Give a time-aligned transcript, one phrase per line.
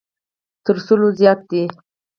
[0.65, 1.63] تر سلو زیات دی.